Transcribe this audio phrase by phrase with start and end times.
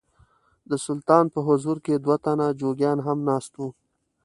[0.69, 3.67] د سلطان په حضور کې دوه تنه جوګیان هم ناست وو.